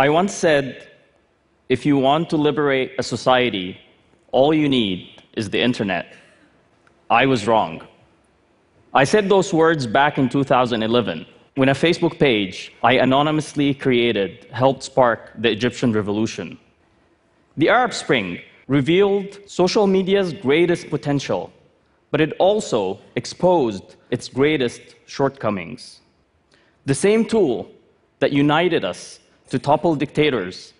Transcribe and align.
I 0.00 0.08
once 0.08 0.32
said, 0.32 0.88
if 1.68 1.84
you 1.84 1.98
want 1.98 2.30
to 2.30 2.38
liberate 2.38 2.92
a 2.98 3.02
society, 3.02 3.76
all 4.32 4.54
you 4.54 4.66
need 4.66 5.20
is 5.36 5.50
the 5.50 5.60
internet. 5.60 6.16
I 7.10 7.26
was 7.26 7.46
wrong. 7.46 7.86
I 8.94 9.04
said 9.04 9.28
those 9.28 9.52
words 9.52 9.86
back 9.86 10.16
in 10.16 10.30
2011 10.30 11.26
when 11.56 11.68
a 11.68 11.74
Facebook 11.74 12.18
page 12.18 12.72
I 12.82 12.92
anonymously 12.94 13.74
created 13.74 14.46
helped 14.52 14.84
spark 14.84 15.32
the 15.36 15.50
Egyptian 15.50 15.92
revolution. 15.92 16.58
The 17.58 17.68
Arab 17.68 17.92
Spring 17.92 18.38
revealed 18.68 19.38
social 19.46 19.86
media's 19.86 20.32
greatest 20.32 20.88
potential, 20.88 21.52
but 22.10 22.22
it 22.22 22.32
also 22.38 23.00
exposed 23.16 23.96
its 24.10 24.28
greatest 24.30 24.80
shortcomings. 25.04 26.00
The 26.86 26.94
same 26.94 27.26
tool 27.26 27.70
that 28.20 28.32
united 28.32 28.82
us 28.82 29.20
to 29.50 29.58
topple 29.58 29.94
dictators 29.94 30.72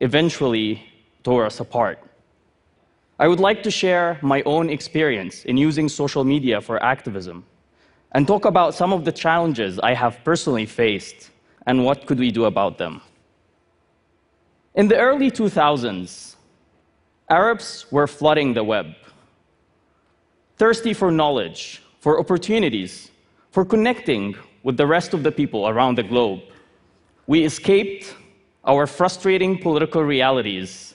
eventually 0.00 0.82
tore 1.22 1.46
us 1.46 1.60
apart. 1.60 1.98
I 3.18 3.28
would 3.28 3.40
like 3.40 3.62
to 3.62 3.70
share 3.70 4.18
my 4.20 4.42
own 4.42 4.68
experience 4.68 5.44
in 5.44 5.56
using 5.56 5.88
social 5.88 6.24
media 6.24 6.60
for 6.60 6.82
activism 6.82 7.44
and 8.12 8.26
talk 8.26 8.44
about 8.44 8.74
some 8.74 8.92
of 8.92 9.04
the 9.04 9.12
challenges 9.12 9.78
I 9.78 9.94
have 9.94 10.18
personally 10.24 10.66
faced 10.66 11.30
and 11.66 11.84
what 11.84 12.06
could 12.06 12.18
we 12.18 12.30
do 12.30 12.44
about 12.46 12.78
them. 12.78 13.00
In 14.74 14.88
the 14.88 14.98
early 14.98 15.30
2000s, 15.30 16.36
Arabs 17.30 17.86
were 17.90 18.06
flooding 18.06 18.54
the 18.54 18.64
web, 18.64 18.94
thirsty 20.56 20.92
for 20.92 21.10
knowledge, 21.10 21.82
for 22.00 22.18
opportunities, 22.18 23.10
for 23.50 23.64
connecting 23.64 24.34
with 24.62 24.76
the 24.76 24.86
rest 24.86 25.14
of 25.14 25.22
the 25.22 25.32
people 25.32 25.68
around 25.68 25.96
the 25.96 26.02
globe. 26.02 26.40
We 27.32 27.44
escaped 27.44 28.14
our 28.62 28.86
frustrating 28.86 29.56
political 29.56 30.02
realities 30.04 30.94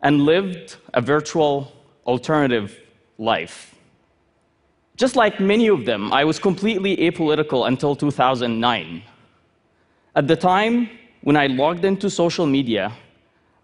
and 0.00 0.20
lived 0.20 0.76
a 0.94 1.00
virtual 1.00 1.72
alternative 2.06 2.78
life. 3.18 3.74
Just 4.94 5.16
like 5.16 5.40
many 5.40 5.66
of 5.66 5.84
them, 5.84 6.12
I 6.12 6.22
was 6.22 6.38
completely 6.38 6.96
apolitical 6.98 7.66
until 7.66 7.96
2009. 7.96 9.02
At 10.14 10.28
the 10.28 10.36
time, 10.36 10.88
when 11.22 11.36
I 11.36 11.48
logged 11.48 11.84
into 11.84 12.08
social 12.10 12.46
media, 12.46 12.92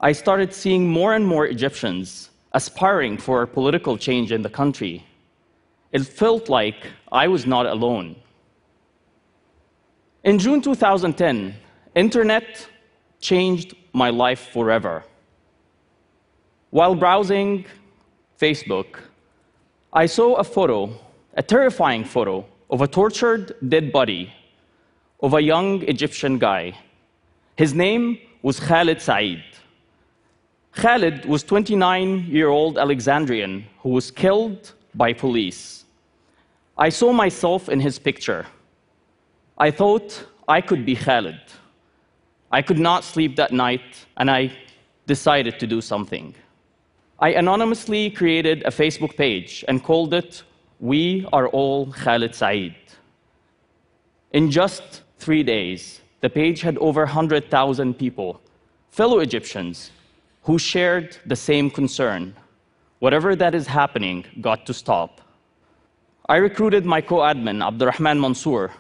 I 0.01 0.11
started 0.11 0.53
seeing 0.53 0.89
more 0.89 1.15
and 1.15 1.25
more 1.25 1.47
Egyptians 1.47 2.31
aspiring 2.51 3.17
for 3.17 3.47
political 3.47 3.97
change 3.97 4.33
in 4.33 4.43
the 4.43 4.51
country. 4.51 5.07
It 5.93 6.03
felt 6.03 6.49
like 6.49 6.81
I 7.13 7.29
was 7.29 7.47
not 7.47 7.67
alone. 7.67 8.17
In 10.25 10.41
June 10.41 10.61
2010, 10.61 11.62
internet 11.95 12.69
changed 13.21 13.75
my 13.93 14.11
life 14.11 14.51
forever. 14.53 15.05
While 16.71 16.95
browsing 16.95 17.67
Facebook, 18.41 19.01
I 19.93 20.07
saw 20.07 20.35
a 20.35 20.45
photo, 20.45 20.91
a 21.35 21.43
terrifying 21.43 22.05
photo, 22.05 22.45
of 22.71 22.81
a 22.81 22.89
tortured 22.89 23.55
dead 23.69 23.93
body 23.93 24.33
of 25.21 25.35
a 25.35 25.43
young 25.43 25.83
Egyptian 25.83 26.39
guy. 26.39 26.73
His 27.57 27.75
name 27.75 28.19
was 28.43 28.59
Khalid 28.59 29.01
Said. 29.01 29.45
Khalid 30.73 31.27
was 31.27 31.45
29-year-old 31.45 32.79
Alexandrian 32.79 33.67
who 33.81 33.91
was 33.91 34.11
killed 34.11 34.73
by 34.95 35.13
police. 35.13 35.85
I 36.77 36.89
saw 36.89 37.13
myself 37.13 37.69
in 37.69 37.79
his 37.79 37.99
picture. 37.99 38.47
I 39.59 39.71
thought 39.71 40.27
I 40.49 40.63
could 40.63 40.87
be 40.87 40.97
Khalid. 40.97 41.41
I 42.55 42.61
could 42.61 42.79
not 42.79 43.03
sleep 43.03 43.37
that 43.37 43.51
night, 43.51 44.05
and 44.19 44.31
I 44.31 44.53
decided 45.07 45.59
to 45.59 45.67
do 45.67 45.81
something. 45.81 46.35
I 47.19 47.31
anonymously 47.31 48.11
created 48.11 48.63
a 48.65 48.71
Facebook 48.71 49.17
page 49.17 49.65
and 49.69 49.83
called 49.83 50.13
it 50.13 50.43
We 50.79 51.27
Are 51.33 51.49
All 51.49 51.87
Khalid 51.93 52.35
Said. 52.35 52.75
In 54.33 54.51
just 54.51 55.03
three 55.19 55.43
days, 55.43 56.03
the 56.21 56.29
page 56.29 56.61
had 56.61 56.77
over 56.77 57.05
100,000 57.05 57.95
people, 57.95 58.39
fellow 58.91 59.21
Egyptians, 59.21 59.91
who 60.43 60.59
shared 60.59 61.17
the 61.25 61.37
same 61.37 61.71
concern. 61.71 62.35
Whatever 62.99 63.35
that 63.35 63.55
is 63.55 63.67
happening 63.67 64.27
got 64.43 64.67
to 64.67 64.75
stop. 64.75 65.23
I 66.29 66.37
recruited 66.37 66.85
my 66.85 67.01
co 67.01 67.17
admin, 67.17 67.67
Abdurrahman 67.67 68.21
Mansour. 68.21 68.71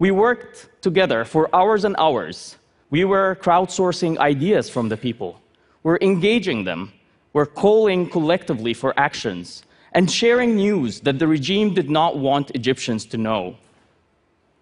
We 0.00 0.10
worked 0.10 0.68
together 0.82 1.24
for 1.24 1.48
hours 1.54 1.84
and 1.84 1.94
hours 1.96 2.56
we 2.92 3.04
were 3.04 3.38
crowdsourcing 3.40 4.18
ideas 4.18 4.68
from 4.68 4.90
the 4.90 4.98
people. 4.98 5.40
We're 5.82 5.98
engaging 6.02 6.64
them. 6.64 6.92
We're 7.32 7.46
calling 7.46 8.10
collectively 8.10 8.74
for 8.74 8.92
actions 8.98 9.62
and 9.92 10.10
sharing 10.10 10.56
news 10.56 11.00
that 11.00 11.18
the 11.18 11.26
regime 11.26 11.72
did 11.72 11.88
not 11.88 12.18
want 12.18 12.50
Egyptians 12.50 13.06
to 13.06 13.16
know. 13.16 13.56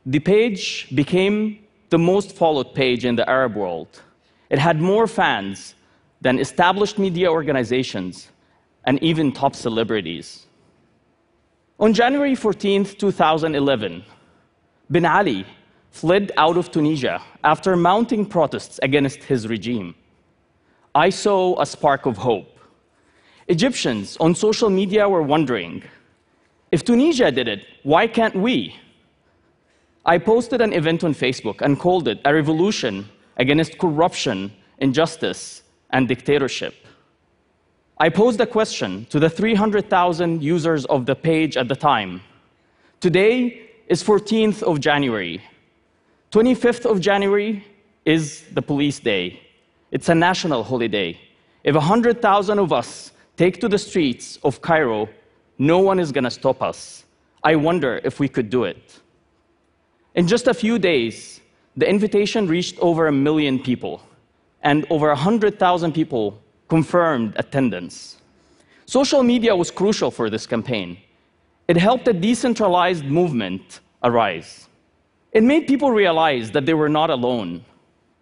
The 0.06 0.20
page 0.20 0.86
became 0.94 1.58
the 1.88 1.98
most 1.98 2.36
followed 2.36 2.72
page 2.72 3.04
in 3.04 3.16
the 3.16 3.28
Arab 3.28 3.56
world. 3.56 4.00
It 4.48 4.60
had 4.60 4.80
more 4.80 5.08
fans 5.08 5.74
than 6.20 6.38
established 6.38 7.00
media 7.00 7.28
organizations 7.32 8.28
and 8.84 9.02
even 9.02 9.32
top 9.32 9.56
celebrities. 9.56 10.47
On 11.80 11.92
January 11.92 12.36
14, 12.36 12.84
2011, 12.84 14.04
Ben 14.88 15.04
Ali, 15.04 15.44
fled 15.90 16.32
out 16.36 16.56
of 16.56 16.70
Tunisia 16.70 17.20
after 17.44 17.76
mounting 17.76 18.24
protests 18.24 18.80
against 18.82 19.22
his 19.24 19.48
regime. 19.48 19.94
I 20.94 21.10
saw 21.10 21.60
a 21.60 21.66
spark 21.66 22.06
of 22.06 22.16
hope. 22.16 22.58
Egyptians 23.48 24.16
on 24.20 24.34
social 24.34 24.70
media 24.70 25.08
were 25.08 25.22
wondering 25.22 25.82
if 26.72 26.84
Tunisia 26.84 27.32
did 27.32 27.48
it, 27.48 27.66
why 27.82 28.06
can't 28.06 28.36
we? 28.36 28.76
I 30.06 30.18
posted 30.18 30.60
an 30.60 30.72
event 30.72 31.02
on 31.04 31.14
Facebook 31.14 31.60
and 31.60 31.78
called 31.78 32.06
it 32.08 32.20
a 32.24 32.32
revolution 32.32 33.08
against 33.36 33.78
corruption, 33.78 34.52
injustice, 34.78 35.62
and 35.90 36.06
dictatorship. 36.06 36.74
I 37.98 38.08
posed 38.08 38.40
a 38.40 38.46
question 38.46 39.04
to 39.10 39.18
the 39.18 39.28
300,000 39.28 40.42
users 40.42 40.84
of 40.86 41.06
the 41.06 41.14
page 41.14 41.56
at 41.56 41.68
the 41.68 41.76
time. 41.76 42.22
Today 43.00 43.68
is 43.88 44.02
14th 44.02 44.62
of 44.62 44.80
January, 44.80 45.42
25th 46.30 46.88
of 46.88 47.00
January 47.00 47.64
is 48.04 48.44
the 48.52 48.62
police 48.62 49.00
day. 49.00 49.41
It's 49.91 50.08
a 50.08 50.14
national 50.14 50.62
holiday. 50.62 51.18
If 51.64 51.74
100,000 51.74 52.58
of 52.60 52.72
us 52.72 53.10
take 53.36 53.60
to 53.60 53.68
the 53.68 53.78
streets 53.78 54.38
of 54.44 54.62
Cairo, 54.62 55.08
no 55.58 55.80
one 55.80 55.98
is 55.98 56.12
going 56.12 56.24
to 56.24 56.30
stop 56.30 56.62
us. 56.62 57.04
I 57.42 57.56
wonder 57.56 58.00
if 58.04 58.20
we 58.20 58.28
could 58.28 58.48
do 58.48 58.62
it. 58.62 59.00
In 60.14 60.28
just 60.28 60.46
a 60.46 60.54
few 60.54 60.78
days, 60.78 61.41
the 61.76 61.88
invitation 61.88 62.47
reached 62.47 62.78
over 62.78 63.08
a 63.08 63.12
million 63.12 63.58
people, 63.58 64.00
and 64.62 64.86
over 64.88 65.08
100,000 65.08 65.92
people 65.92 66.41
confirmed 66.68 67.32
attendance. 67.36 68.18
Social 68.86 69.24
media 69.24 69.56
was 69.56 69.72
crucial 69.72 70.12
for 70.12 70.30
this 70.30 70.47
campaign. 70.47 70.97
It 71.66 71.76
helped 71.76 72.06
a 72.06 72.12
decentralized 72.12 73.04
movement 73.04 73.80
arise. 74.04 74.68
It 75.32 75.42
made 75.42 75.66
people 75.66 75.91
realize 75.92 76.50
that 76.50 76.66
they 76.66 76.74
were 76.74 76.88
not 76.88 77.10
alone, 77.10 77.64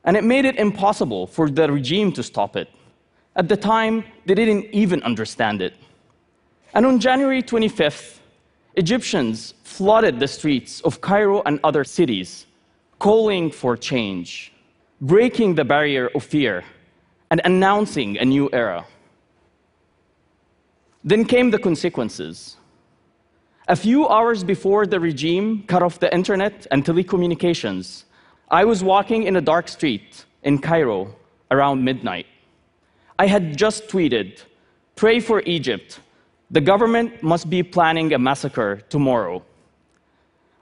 and 0.05 0.17
it 0.17 0.25
made 0.25 0.45
it 0.45 0.57
impossible 0.57 1.27
for 1.27 1.49
the 1.51 1.71
regime 1.71 2.13
to 2.13 2.23
stop 2.23 2.57
it. 2.57 2.69
At 3.35 3.49
the 3.49 3.57
time, 3.57 4.05
they 4.27 4.35
didn't 4.35 4.67
even 4.73 5.03
understand 5.03 5.63
it. 5.63 5.75
And 6.75 6.85
on 6.85 7.01
January 7.01 7.43
25th, 7.43 8.19
Egyptians 8.75 9.55
flooded 9.65 10.21
the 10.21 10.29
streets 10.29 10.81
of 10.83 11.01
Cairo 11.01 11.43
and 11.47 11.59
other 11.65 11.83
cities, 11.83 12.47
calling 12.99 13.51
for 13.51 13.77
change, 13.77 14.53
breaking 15.01 15.55
the 15.55 15.65
barrier 15.65 16.11
of 16.15 16.25
fear, 16.25 16.63
and 17.31 17.41
announcing 17.45 18.19
a 18.19 18.25
new 18.25 18.51
era. 18.53 18.85
Then 21.05 21.25
came 21.25 21.51
the 21.51 21.59
consequences. 21.59 22.57
A 23.71 23.77
few 23.77 24.09
hours 24.09 24.45
before 24.45 24.87
the 24.87 24.99
regime 24.99 25.63
cut 25.65 25.83
off 25.83 26.01
the 26.01 26.11
internet 26.15 26.67
and 26.71 26.83
telecommunications, 26.83 28.05
I 28.51 28.65
was 28.65 28.83
walking 28.83 29.25
in 29.25 29.37
a 29.37 29.43
dark 29.43 29.69
street 29.69 30.25
in 30.43 30.59
Cairo 30.59 31.15
around 31.51 31.85
midnight. 31.85 32.25
I 33.19 33.27
had 33.27 33.59
just 33.59 33.87
tweeted, 33.89 34.43
Pray 34.97 35.21
for 35.21 35.43
Egypt. 35.45 36.01
The 36.51 36.63
government 36.63 37.23
must 37.23 37.51
be 37.51 37.63
planning 37.63 38.15
a 38.15 38.19
massacre 38.19 38.81
tomorrow. 38.89 39.43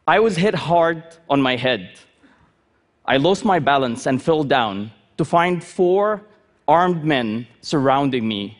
I 0.08 0.18
was 0.18 0.34
hit 0.34 0.56
hard 0.56 1.04
on 1.30 1.40
my 1.40 1.54
head. 1.54 2.00
I 3.04 3.18
lost 3.18 3.44
my 3.44 3.60
balance 3.60 4.06
and 4.06 4.20
fell 4.20 4.42
down 4.42 4.90
to 5.16 5.24
find 5.24 5.62
four 5.62 6.22
armed 6.66 7.04
men 7.04 7.46
surrounding 7.60 8.26
me. 8.26 8.58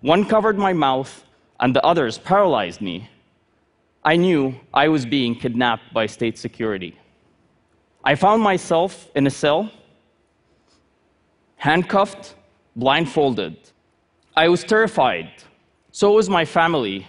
One 0.00 0.24
covered 0.24 0.56
my 0.56 0.72
mouth, 0.72 1.26
and 1.60 1.76
the 1.76 1.84
others 1.84 2.16
paralyzed 2.16 2.80
me. 2.80 3.10
I 4.04 4.16
knew 4.16 4.54
I 4.74 4.88
was 4.88 5.06
being 5.06 5.34
kidnapped 5.36 5.94
by 5.94 6.06
state 6.06 6.36
security. 6.36 6.98
I 8.04 8.16
found 8.16 8.42
myself 8.42 9.08
in 9.14 9.26
a 9.26 9.30
cell. 9.30 9.70
handcuffed, 11.56 12.34
blindfolded. 12.74 13.56
I 14.36 14.48
was 14.48 14.64
terrified. 14.64 15.30
So 15.92 16.12
was 16.12 16.28
my 16.28 16.44
family, 16.44 17.06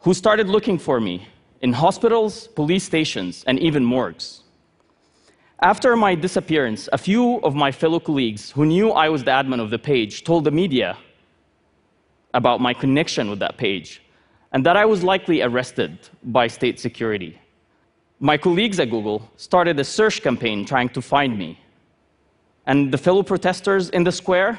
who 0.00 0.14
started 0.14 0.48
looking 0.48 0.78
for 0.78 0.98
me 0.98 1.28
in 1.60 1.72
hospitals, 1.72 2.48
police 2.48 2.82
stations, 2.82 3.44
and 3.46 3.56
even 3.60 3.84
morgues. 3.84 4.42
After 5.62 5.94
my 5.94 6.16
disappearance, 6.16 6.88
a 6.92 6.98
few 6.98 7.36
of 7.42 7.54
my 7.54 7.70
fellow 7.70 8.00
colleagues 8.00 8.50
who 8.50 8.64
knew 8.64 8.90
I 8.90 9.08
was 9.10 9.22
the 9.22 9.30
admin 9.30 9.60
of 9.60 9.70
the 9.70 9.78
page 9.78 10.24
told 10.24 10.42
the 10.44 10.50
media 10.50 10.96
about 12.34 12.60
my 12.60 12.74
connection 12.74 13.30
with 13.30 13.38
that 13.38 13.56
page 13.56 14.02
and 14.52 14.64
that 14.66 14.76
I 14.76 14.84
was 14.84 15.02
likely 15.02 15.42
arrested 15.42 15.98
by 16.22 16.48
state 16.48 16.80
security. 16.80 17.38
My 18.18 18.36
colleagues 18.36 18.78
at 18.80 18.90
Google 18.90 19.30
started 19.36 19.78
a 19.78 19.84
search 19.84 20.22
campaign 20.22 20.64
trying 20.64 20.90
to 20.90 21.02
find 21.02 21.38
me, 21.38 21.58
and 22.66 22.92
the 22.92 22.98
fellow 22.98 23.22
protesters 23.22 23.90
in 23.90 24.04
the 24.04 24.12
square 24.12 24.58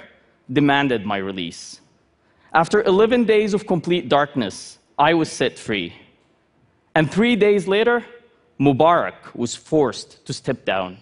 demanded 0.51 1.05
my 1.05 1.17
release. 1.17 1.81
After 2.53 2.83
11 2.83 3.25
days 3.25 3.53
of 3.53 3.67
complete 3.67 4.09
darkness, 4.09 4.79
I 4.97 5.13
was 5.13 5.31
set 5.31 5.57
free. 5.57 5.93
And 6.95 7.09
three 7.09 7.35
days 7.35 7.67
later, 7.67 8.03
Mubarak 8.59 9.33
was 9.33 9.55
forced 9.55 10.25
to 10.25 10.33
step 10.33 10.65
down. 10.65 10.97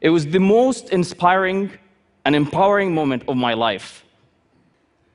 It 0.00 0.10
was 0.10 0.26
the 0.26 0.38
most 0.38 0.90
inspiring 0.90 1.70
and 2.24 2.36
empowering 2.36 2.94
moment 2.94 3.24
of 3.28 3.36
my 3.36 3.54
life. 3.54 4.04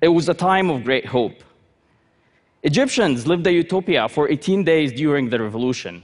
It 0.02 0.10
was 0.10 0.28
a 0.30 0.34
time 0.34 0.70
of 0.70 0.84
great 0.84 1.06
hope. 1.06 1.44
Egyptians 2.66 3.28
lived 3.28 3.46
a 3.46 3.54
utopia 3.54 4.10
for 4.10 4.28
18 4.28 4.64
days 4.64 4.92
during 4.92 5.30
the 5.30 5.40
revolution. 5.40 6.02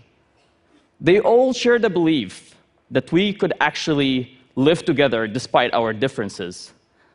They 0.99 1.19
all 1.19 1.53
shared 1.53 1.81
the 1.81 1.89
belief 1.89 2.53
that 2.91 3.11
we 3.11 3.33
could 3.33 3.53
actually 3.59 4.37
live 4.55 4.85
together 4.85 5.25
despite 5.25 5.73
our 5.73 5.91
differences, 5.91 6.71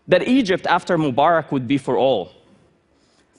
that 0.09 0.27
Egypt 0.27 0.67
after 0.67 0.99
Mubarak 0.99 1.53
would 1.53 1.69
be 1.69 1.79
for 1.79 1.97
all. 1.97 2.33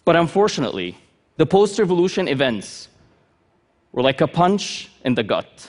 But 0.05 0.15
unfortunately, 0.15 0.97
the 1.35 1.45
post 1.45 1.77
revolution 1.77 2.29
events 2.29 2.87
were 3.91 4.01
like 4.01 4.21
a 4.21 4.27
punch 4.27 4.89
in 5.03 5.13
the 5.13 5.23
gut. 5.23 5.67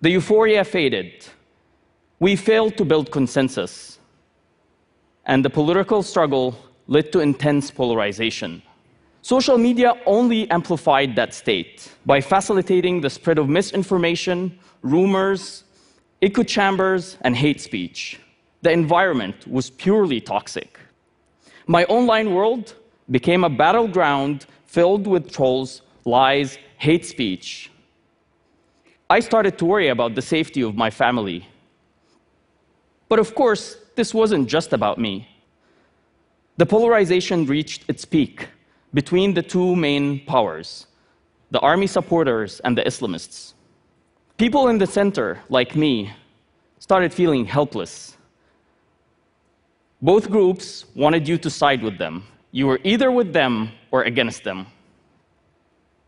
The 0.00 0.10
euphoria 0.10 0.62
faded. 0.62 1.26
We 2.20 2.36
failed 2.36 2.76
to 2.76 2.84
build 2.84 3.10
consensus. 3.10 3.98
And 5.26 5.44
the 5.44 5.50
political 5.50 6.04
struggle 6.04 6.56
led 6.90 7.10
to 7.12 7.20
intense 7.20 7.70
polarization. 7.70 8.62
Social 9.22 9.56
media 9.56 9.94
only 10.04 10.50
amplified 10.50 11.16
that 11.16 11.32
state 11.32 11.90
by 12.04 12.20
facilitating 12.20 13.00
the 13.00 13.08
spread 13.08 13.38
of 13.38 13.48
misinformation, 13.48 14.58
rumors, 14.82 15.64
echo 16.20 16.42
chambers, 16.42 17.16
and 17.22 17.34
hate 17.34 17.62
speech. 17.62 18.20
The 18.60 18.70
environment 18.70 19.46
was 19.46 19.70
purely 19.70 20.20
toxic. 20.20 20.78
My 21.66 21.84
online 21.86 22.34
world 22.34 22.74
became 23.10 23.44
a 23.44 23.50
battleground 23.50 24.44
filled 24.66 25.06
with 25.06 25.32
trolls 25.32 25.80
lies, 26.04 26.58
hate 26.76 27.06
speech, 27.06 27.70
I 29.10 29.18
started 29.18 29.58
to 29.58 29.64
worry 29.64 29.88
about 29.88 30.14
the 30.14 30.22
safety 30.22 30.62
of 30.62 30.76
my 30.76 30.88
family. 30.88 31.44
But 33.08 33.18
of 33.18 33.34
course, 33.34 33.76
this 33.96 34.14
wasn't 34.14 34.48
just 34.48 34.72
about 34.72 34.98
me. 34.98 35.28
The 36.60 36.66
polarization 36.66 37.46
reached 37.46 37.88
its 37.88 38.04
peak 38.04 38.48
between 38.92 39.32
the 39.32 39.42
two 39.42 39.74
main 39.74 40.26
powers 40.26 40.86
the 41.50 41.60
army 41.60 41.86
supporters 41.86 42.60
and 42.60 42.76
the 42.76 42.82
Islamists. 42.82 43.54
People 44.36 44.68
in 44.68 44.76
the 44.76 44.86
center, 44.86 45.40
like 45.48 45.74
me, 45.74 46.12
started 46.78 47.14
feeling 47.14 47.46
helpless. 47.46 48.18
Both 50.02 50.30
groups 50.30 50.84
wanted 50.94 51.26
you 51.26 51.38
to 51.38 51.48
side 51.48 51.82
with 51.82 51.96
them. 51.96 52.24
You 52.52 52.66
were 52.66 52.80
either 52.84 53.10
with 53.10 53.32
them 53.32 53.70
or 53.90 54.02
against 54.02 54.44
them. 54.44 54.66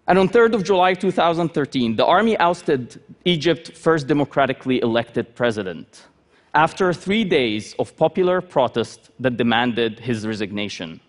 And 0.07 0.19
on 0.19 0.29
3rd 0.29 0.53
of 0.57 0.65
July 0.65 0.93
2013, 0.93 1.97
the 1.97 2.05
army 2.05 2.37
ousted 2.37 3.01
Egypt's 3.25 3.71
first 3.71 4.07
democratically 4.07 4.83
elected 4.83 5.35
president 5.35 6.09
after 6.55 6.93
three 6.93 7.25
days 7.25 7.75
of 7.79 7.97
popular 7.97 8.41
protest 8.41 9.11
that 9.19 9.37
demanded 9.37 9.99
his 9.99 10.27
resignation. 10.27 11.01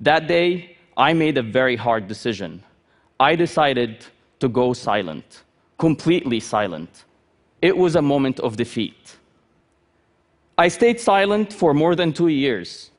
That 0.00 0.26
day, 0.26 0.76
I 0.96 1.12
made 1.12 1.38
a 1.38 1.42
very 1.42 1.76
hard 1.76 2.06
decision. 2.06 2.62
I 3.18 3.34
decided 3.34 4.04
to 4.40 4.48
go 4.48 4.72
silent, 4.72 5.42
completely 5.78 6.40
silent. 6.40 7.04
It 7.62 7.76
was 7.76 7.96
a 7.96 8.02
moment 8.02 8.40
of 8.40 8.56
defeat. 8.56 9.16
I 10.58 10.68
stayed 10.68 11.00
silent 11.00 11.52
for 11.52 11.72
more 11.72 11.94
than 11.94 12.12
two 12.12 12.28
years, 12.28 12.90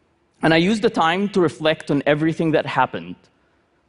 and 0.41 0.53
I 0.53 0.57
used 0.57 0.81
the 0.81 0.89
time 0.89 1.29
to 1.29 1.41
reflect 1.41 1.91
on 1.91 2.01
everything 2.05 2.51
that 2.51 2.65
happened 2.65 3.15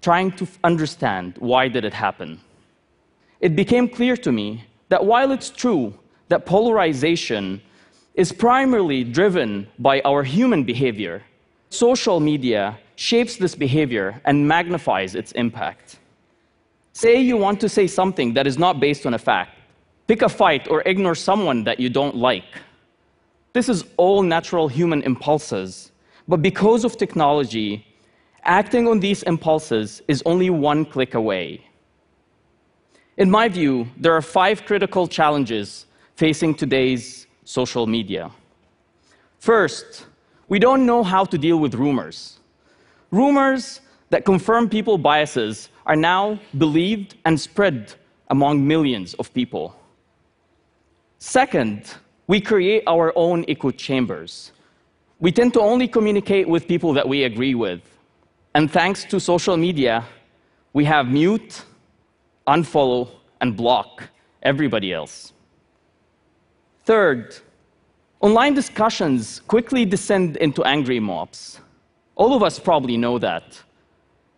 trying 0.02 0.32
to 0.32 0.46
understand 0.64 1.36
why 1.38 1.68
did 1.68 1.84
it 1.84 1.92
happen. 1.92 2.40
It 3.40 3.54
became 3.54 3.88
clear 3.88 4.16
to 4.18 4.32
me 4.32 4.64
that 4.88 5.04
while 5.04 5.30
it's 5.30 5.50
true 5.50 5.94
that 6.28 6.46
polarization 6.46 7.60
is 8.20 8.32
primarily 8.32 9.02
driven 9.02 9.50
by 9.78 10.00
our 10.04 10.22
human 10.22 10.62
behavior, 10.62 11.22
social 11.70 12.20
media 12.20 12.78
shapes 12.96 13.36
this 13.36 13.54
behavior 13.54 14.20
and 14.26 14.46
magnifies 14.46 15.14
its 15.14 15.32
impact. 15.32 15.98
Say 16.92 17.20
you 17.20 17.36
want 17.36 17.58
to 17.60 17.68
say 17.68 17.86
something 17.86 18.34
that 18.34 18.46
is 18.46 18.58
not 18.58 18.78
based 18.78 19.06
on 19.06 19.14
a 19.14 19.18
fact, 19.30 19.52
pick 20.06 20.22
a 20.22 20.28
fight 20.28 20.68
or 20.68 20.82
ignore 20.92 21.14
someone 21.14 21.64
that 21.64 21.80
you 21.80 21.88
don't 21.88 22.16
like. 22.16 22.50
This 23.54 23.68
is 23.68 23.84
all 23.96 24.22
natural 24.22 24.68
human 24.68 25.02
impulses, 25.02 25.90
but 26.28 26.42
because 26.42 26.84
of 26.84 26.96
technology, 26.96 27.86
Acting 28.44 28.88
on 28.88 29.00
these 29.00 29.22
impulses 29.24 30.02
is 30.08 30.22
only 30.24 30.48
one 30.50 30.84
click 30.84 31.14
away. 31.14 31.66
In 33.16 33.30
my 33.30 33.48
view, 33.48 33.88
there 33.98 34.14
are 34.14 34.22
five 34.22 34.64
critical 34.64 35.06
challenges 35.06 35.86
facing 36.16 36.54
today's 36.54 37.26
social 37.50 37.84
media. 37.86 38.30
First, 39.40 40.06
we 40.48 40.60
don't 40.60 40.86
know 40.86 41.02
how 41.02 41.24
to 41.24 41.36
deal 41.36 41.58
with 41.58 41.74
rumors. 41.74 42.38
Rumors 43.10 43.80
that 44.10 44.24
confirm 44.24 44.68
people 44.68 44.96
biases 44.98 45.68
are 45.84 45.96
now 45.96 46.38
believed 46.58 47.16
and 47.24 47.40
spread 47.40 47.92
among 48.28 48.64
millions 48.64 49.14
of 49.14 49.34
people. 49.34 49.74
Second, 51.18 51.92
we 52.28 52.40
create 52.40 52.84
our 52.86 53.12
own 53.16 53.44
echo 53.48 53.72
chambers. 53.72 54.52
We 55.18 55.32
tend 55.32 55.52
to 55.54 55.60
only 55.60 55.88
communicate 55.88 56.46
with 56.48 56.68
people 56.68 56.92
that 56.92 57.08
we 57.08 57.24
agree 57.24 57.56
with. 57.56 57.80
And 58.54 58.70
thanks 58.70 59.04
to 59.06 59.18
social 59.18 59.56
media, 59.56 60.04
we 60.72 60.84
have 60.84 61.08
mute, 61.08 61.64
unfollow, 62.46 63.08
and 63.40 63.56
block 63.56 64.08
everybody 64.42 64.92
else. 64.92 65.32
Third, 66.84 67.36
online 68.20 68.54
discussions 68.54 69.40
quickly 69.46 69.84
descend 69.84 70.36
into 70.38 70.64
angry 70.64 71.00
mobs. 71.00 71.60
All 72.16 72.34
of 72.34 72.42
us 72.42 72.58
probably 72.58 72.96
know 72.96 73.18
that. 73.18 73.60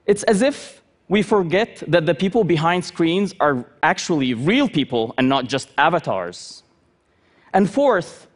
It's 0.07 0.23
as 0.25 0.43
if 0.43 0.83
we 1.09 1.23
forget 1.23 1.83
that 1.87 2.07
the 2.07 2.15
people 2.15 2.45
behind 2.45 2.85
screens 2.85 3.35
are 3.39 3.65
actually 3.83 4.35
real 4.35 4.69
people 4.69 5.15
and 5.19 5.29
not 5.29 5.47
just 5.47 5.69
avatars. 5.79 6.63
And 7.53 7.71
fourth, 7.71 8.27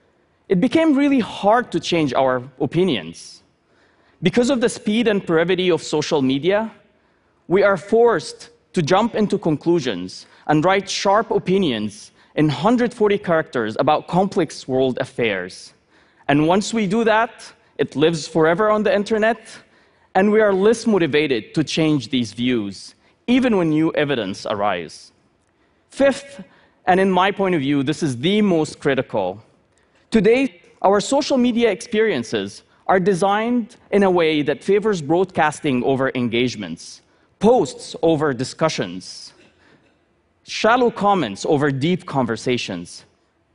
it 0.49 0.61
became 0.61 0.95
really 0.95 1.21
hard 1.21 1.73
to 1.73 1.81
change 1.81 2.13
our 2.15 2.43
opinions. 2.61 3.43
Because 4.23 4.51
of 4.51 4.61
the 4.61 4.69
speed 4.69 5.09
and 5.09 5.25
brevity 5.25 5.71
of 5.71 5.83
social 5.83 6.23
media, 6.23 6.71
we 7.49 7.63
are 7.63 7.77
forced 7.77 8.51
to 8.73 8.83
jump 8.83 9.15
into 9.15 9.39
conclusions 9.39 10.27
and 10.47 10.65
write 10.65 10.89
sharp 10.89 11.31
opinions 11.31 12.13
in 12.37 12.47
140 12.47 13.19
characters 13.19 13.77
about 13.81 14.07
complex 14.07 14.69
world 14.69 14.99
affairs. 15.01 15.73
And 16.29 16.47
once 16.47 16.73
we 16.75 16.87
do 16.87 17.03
that, 17.05 17.53
it 17.79 17.97
lives 17.97 18.29
forever 18.29 18.71
on 18.71 18.83
the 18.83 18.95
internet, 18.95 19.41
and 20.15 20.31
we 20.31 20.41
are 20.41 20.53
less 20.53 20.87
motivated 20.87 21.55
to 21.55 21.65
change 21.65 22.11
these 22.11 22.33
views, 22.33 22.95
even 23.27 23.57
when 23.57 23.71
new 23.71 23.93
evidence 23.95 24.47
arises. 24.47 25.13
Fifth, 25.91 26.45
and 26.87 27.01
in 27.01 27.11
my 27.11 27.31
point 27.31 27.55
of 27.55 27.63
view, 27.63 27.83
this 27.83 28.03
is 28.03 28.19
the 28.19 28.43
most 28.43 28.81
critical. 28.81 29.43
Today, 30.11 30.61
our 30.83 31.01
social 31.01 31.39
media 31.39 31.71
experiences 31.71 32.63
are 32.87 33.01
designed 33.01 33.77
in 33.91 34.03
a 34.03 34.11
way 34.11 34.43
that 34.43 34.63
favors 34.63 35.03
broadcasting 35.03 35.83
over 35.85 36.13
engagements, 36.15 37.01
posts 37.39 37.97
over 38.03 38.33
discussions, 38.33 39.33
shallow 40.47 40.91
comments 40.91 41.45
over 41.45 41.71
deep 41.71 42.07
conversations. 42.07 43.05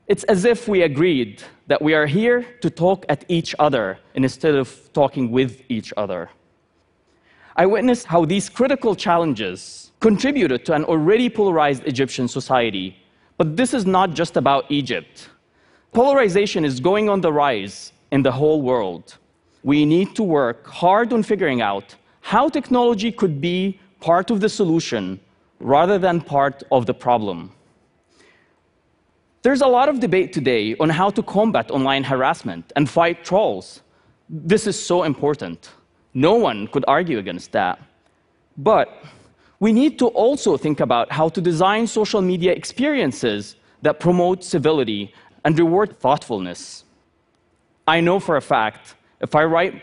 It's 0.08 0.26
as 0.26 0.44
if 0.44 0.68
we 0.68 0.82
agreed 0.82 1.42
that 1.68 1.82
we 1.82 1.94
are 1.94 2.06
here 2.06 2.46
to 2.62 2.70
talk 2.70 3.06
at 3.08 3.24
each 3.30 3.56
other 3.60 3.98
instead 4.14 4.56
of 4.56 4.90
talking 4.92 5.32
with 5.32 5.62
each 5.70 5.94
other. 5.96 6.30
I 7.56 7.66
witnessed 7.66 8.08
how 8.08 8.26
these 8.26 8.50
critical 8.50 8.94
challenges 8.96 9.92
contributed 10.02 10.66
to 10.66 10.74
an 10.74 10.84
already 10.84 11.30
polarized 11.30 11.86
Egyptian 11.86 12.28
society. 12.28 12.98
But 13.38 13.56
this 13.56 13.74
is 13.74 13.86
not 13.86 14.14
just 14.14 14.36
about 14.36 14.70
Egypt. 14.70 15.30
Polarization 15.94 16.66
is 16.66 16.80
going 16.80 17.08
on 17.10 17.22
the 17.22 17.32
rise 17.32 17.94
in 18.12 18.22
the 18.22 18.32
whole 18.32 18.62
world. 18.62 19.18
We 19.64 19.86
need 19.86 20.16
to 20.16 20.24
work 20.24 20.68
hard 20.68 21.14
on 21.14 21.24
figuring 21.24 21.62
out 21.62 21.96
how 22.22 22.50
technology 22.50 23.12
could 23.12 23.40
be 23.40 23.80
part 24.00 24.30
of 24.30 24.42
the 24.42 24.50
solution 24.50 25.20
rather 25.62 25.98
than 25.98 26.22
part 26.22 26.64
of 26.72 26.86
the 26.86 26.94
problem. 26.94 27.52
There's 29.44 29.62
a 29.62 29.68
lot 29.68 29.90
of 29.90 30.00
debate 30.00 30.34
today 30.34 30.76
on 30.80 30.90
how 30.90 31.10
to 31.10 31.24
combat 31.24 31.72
online 31.72 32.04
harassment 32.04 32.72
and 32.76 32.90
fight 32.90 33.24
trolls. 33.24 33.82
This 34.30 34.68
is 34.68 34.78
so 34.82 35.04
important. 35.04 35.72
No 36.14 36.36
one 36.36 36.68
could 36.68 36.86
argue 36.88 37.18
against 37.18 37.52
that. 37.54 37.80
But 38.58 39.04
we 39.60 39.74
need 39.74 39.98
to 40.00 40.08
also 40.08 40.58
think 40.58 40.80
about 40.80 41.12
how 41.12 41.30
to 41.30 41.42
design 41.42 41.88
social 41.88 42.22
media 42.22 42.52
experiences 42.52 43.56
that 43.82 44.00
promote 44.00 44.44
civility 44.44 45.14
and 45.44 45.58
reward 45.58 46.00
thoughtfulness. 46.00 46.84
I 47.88 48.00
know 48.00 48.20
for 48.20 48.38
a 48.38 48.42
fact 48.42 48.96
if 49.22 49.36
I 49.36 49.44
write 49.46 49.82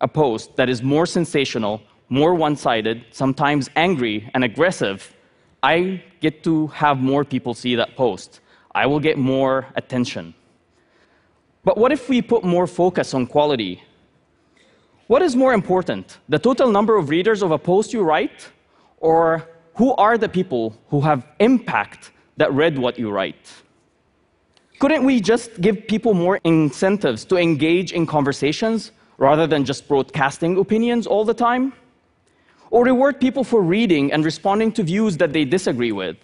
a 0.00 0.08
post 0.08 0.56
that 0.56 0.68
is 0.68 0.82
more 0.82 1.06
sensational, 1.06 1.82
more 2.12 2.34
one 2.34 2.54
sided, 2.54 3.06
sometimes 3.10 3.70
angry 3.74 4.30
and 4.34 4.44
aggressive, 4.44 5.16
I 5.62 6.02
get 6.20 6.44
to 6.44 6.66
have 6.66 6.98
more 6.98 7.24
people 7.24 7.54
see 7.54 7.74
that 7.76 7.96
post. 7.96 8.40
I 8.74 8.84
will 8.84 9.00
get 9.00 9.16
more 9.16 9.66
attention. 9.76 10.34
But 11.64 11.78
what 11.78 11.90
if 11.90 12.10
we 12.10 12.20
put 12.20 12.44
more 12.44 12.66
focus 12.66 13.14
on 13.14 13.26
quality? 13.26 13.82
What 15.06 15.22
is 15.22 15.34
more 15.34 15.54
important, 15.54 16.18
the 16.28 16.38
total 16.38 16.70
number 16.70 16.98
of 16.98 17.08
readers 17.08 17.42
of 17.42 17.50
a 17.50 17.58
post 17.58 17.94
you 17.94 18.02
write, 18.02 18.46
or 18.98 19.48
who 19.76 19.94
are 19.94 20.18
the 20.18 20.28
people 20.28 20.76
who 20.90 21.00
have 21.00 21.26
impact 21.40 22.10
that 22.36 22.52
read 22.52 22.78
what 22.78 22.98
you 22.98 23.10
write? 23.10 23.50
Couldn't 24.80 25.04
we 25.06 25.18
just 25.18 25.62
give 25.62 25.86
people 25.86 26.12
more 26.12 26.38
incentives 26.44 27.24
to 27.24 27.38
engage 27.38 27.92
in 27.92 28.04
conversations 28.04 28.92
rather 29.16 29.46
than 29.46 29.64
just 29.64 29.88
broadcasting 29.88 30.58
opinions 30.58 31.06
all 31.06 31.24
the 31.24 31.32
time? 31.32 31.72
Or 32.72 32.84
reward 32.84 33.20
people 33.20 33.44
for 33.44 33.60
reading 33.60 34.12
and 34.12 34.24
responding 34.24 34.72
to 34.72 34.82
views 34.82 35.18
that 35.18 35.34
they 35.34 35.44
disagree 35.44 35.92
with? 35.92 36.16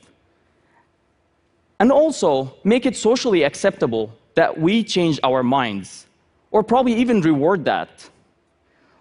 And 1.78 1.92
also 1.92 2.54
make 2.64 2.86
it 2.86 2.96
socially 2.96 3.42
acceptable 3.42 4.10
that 4.34 4.58
we 4.58 4.82
change 4.82 5.20
our 5.22 5.42
minds, 5.42 6.06
or 6.50 6.62
probably 6.62 6.94
even 6.94 7.20
reward 7.20 7.66
that. 7.66 8.08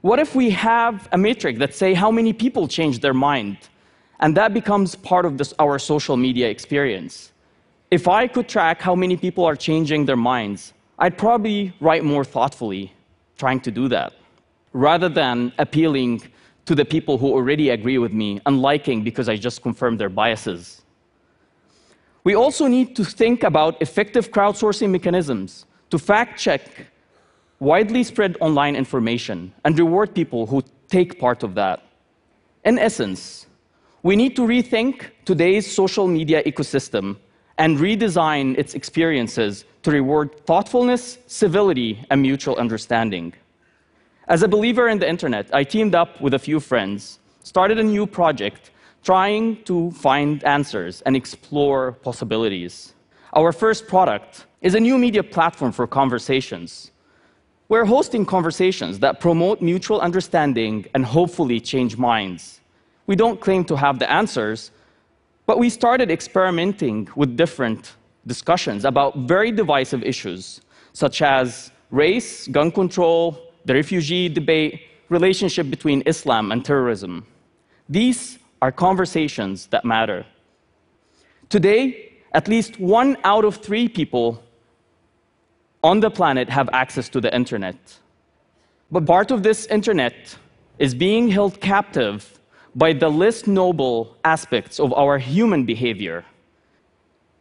What 0.01 0.19
if 0.19 0.35
we 0.35 0.49
have 0.49 1.07
a 1.13 1.17
metric 1.17 1.57
that 1.59 1.73
say 1.73 1.93
how 1.93 2.11
many 2.11 2.33
people 2.33 2.67
change 2.67 2.99
their 2.99 3.13
mind, 3.13 3.57
and 4.19 4.35
that 4.35 4.53
becomes 4.53 4.95
part 4.95 5.25
of 5.25 5.37
this, 5.37 5.53
our 5.57 5.79
social 5.79 6.17
media 6.17 6.49
experience? 6.49 7.31
If 7.91 8.09
I 8.09 8.27
could 8.27 8.49
track 8.49 8.81
how 8.81 8.93
many 8.93 9.15
people 9.15 9.45
are 9.45 9.55
changing 9.55 10.05
their 10.05 10.17
minds, 10.17 10.73
I'd 10.99 11.17
probably 11.17 11.73
write 11.79 12.03
more 12.03 12.25
thoughtfully 12.25 12.91
trying 13.37 13.61
to 13.61 13.71
do 13.71 13.87
that, 13.87 14.11
rather 14.73 15.07
than 15.07 15.53
appealing 15.57 16.23
to 16.67 16.75
the 16.75 16.85
people 16.85 17.17
who 17.17 17.27
already 17.31 17.69
agree 17.69 17.97
with 17.97 18.13
me 18.13 18.41
and 18.45 18.61
liking 18.61 19.01
because 19.01 19.29
I 19.29 19.37
just 19.37 19.61
confirmed 19.61 19.99
their 19.99 20.09
biases. 20.09 20.81
We 22.25 22.35
also 22.35 22.67
need 22.67 22.93
to 22.97 23.05
think 23.05 23.43
about 23.43 23.81
effective 23.81 24.31
crowdsourcing 24.31 24.89
mechanisms 24.89 25.65
to 25.91 25.97
fact 25.97 26.37
check 26.37 26.87
widely 27.61 28.03
spread 28.03 28.35
online 28.41 28.75
information 28.75 29.53
and 29.63 29.79
reward 29.79 30.13
people 30.13 30.45
who 30.45 30.61
take 30.89 31.19
part 31.19 31.41
of 31.41 31.55
that. 31.55 31.83
In 32.65 32.77
essence, 32.77 33.47
we 34.03 34.17
need 34.17 34.35
to 34.35 34.41
rethink 34.41 35.05
today's 35.23 35.65
social 35.71 36.05
media 36.05 36.43
ecosystem 36.43 37.15
and 37.57 37.77
redesign 37.77 38.57
its 38.57 38.73
experiences 38.73 39.63
to 39.83 39.91
reward 39.91 40.45
thoughtfulness, 40.45 41.17
civility, 41.27 42.05
and 42.09 42.21
mutual 42.21 42.57
understanding. 42.57 43.33
As 44.29 44.43
a 44.43 44.47
believer 44.47 44.89
in 44.89 44.99
the 44.99 45.07
internet, 45.07 45.49
I 45.53 45.63
teamed 45.63 45.95
up 45.95 46.19
with 46.19 46.33
a 46.33 46.39
few 46.39 46.59
friends, 46.59 47.19
started 47.43 47.79
a 47.79 47.83
new 47.83 48.05
project 48.05 48.71
trying 49.01 49.63
to 49.63 49.89
find 49.91 50.43
answers 50.43 51.01
and 51.03 51.15
explore 51.15 51.93
possibilities. 51.93 52.93
Our 53.31 53.53
first 53.53 53.87
product 53.87 54.45
is 54.61 54.75
a 54.75 54.81
new 54.81 54.97
media 54.97 55.23
platform 55.23 55.71
for 55.71 55.87
conversations. 55.87 56.91
We're 57.69 57.85
hosting 57.85 58.25
conversations 58.25 58.99
that 58.99 59.21
promote 59.21 59.61
mutual 59.61 60.01
understanding 60.01 60.87
and 60.93 61.05
hopefully 61.05 61.61
change 61.61 61.97
minds. 61.97 62.59
We 63.05 63.15
don't 63.15 63.39
claim 63.39 63.63
to 63.65 63.77
have 63.77 63.97
the 63.97 64.11
answers, 64.11 64.71
but 65.45 65.57
we 65.57 65.69
started 65.69 66.11
experimenting 66.11 67.07
with 67.15 67.37
different 67.37 67.95
discussions 68.25 68.83
about 68.83 69.15
very 69.19 69.53
divisive 69.53 70.03
issues, 70.03 70.59
such 70.91 71.21
as 71.21 71.71
race, 71.91 72.47
gun 72.47 72.71
control, 72.71 73.46
the 73.67 73.73
refugee 73.73 74.29
debate, 74.29 74.81
relationship 75.09 75.69
between 75.69 76.01
Islam 76.05 76.51
and 76.51 76.63
terrorism. 76.63 77.25
These 77.89 78.39
are 78.61 78.71
conversations 78.71 79.67
that 79.67 79.83
matter. 79.85 80.25
Today, 81.49 82.13
at 82.33 82.47
least 82.47 82.79
one 82.79 83.17
out 83.23 83.45
of 83.45 83.57
three 83.57 83.87
people 83.87 84.41
on 85.83 85.99
the 85.99 86.09
planet 86.09 86.49
have 86.49 86.69
access 86.71 87.09
to 87.09 87.21
the 87.21 87.33
internet. 87.35 87.77
But 88.89 89.05
part 89.05 89.31
of 89.31 89.43
this 89.43 89.65
internet 89.67 90.37
is 90.79 90.95
being 90.95 91.27
held 91.27 91.59
captive 91.59 92.39
by 92.75 92.93
the 92.93 93.09
least 93.09 93.47
noble 93.47 94.15
aspects 94.23 94.79
of 94.79 94.93
our 94.93 95.17
human 95.17 95.65
behavior. 95.65 96.23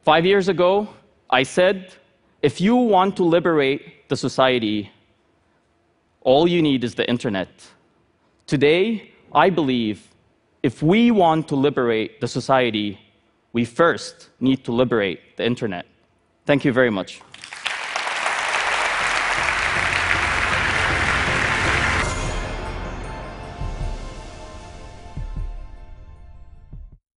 Five 0.04 0.26
years 0.26 0.49
ago, 0.49 0.88
I 1.30 1.45
said, 1.45 1.95
if 2.42 2.61
you 2.61 2.75
want 2.75 3.16
to 3.16 3.25
liberate 3.25 4.09
the 4.09 4.16
society, 4.16 4.90
all 6.26 6.49
you 6.49 6.61
need 6.61 6.83
is 6.83 6.97
the 6.97 7.09
internet. 7.09 7.49
Today, 8.49 9.12
I 9.33 9.49
believe 9.49 10.09
if 10.64 10.83
we 10.83 11.12
want 11.12 11.47
to 11.49 11.54
liberate 11.54 12.21
the 12.21 12.26
society, 12.26 12.99
we 13.52 13.64
first 13.64 14.30
need 14.40 14.64
to 14.64 14.73
liberate 14.73 15.21
the 15.37 15.47
internet. 15.47 15.87
Thank 16.45 16.64
you 16.64 16.73
very 16.73 16.90
much. 16.90 17.23